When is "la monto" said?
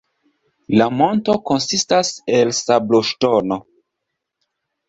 0.81-1.35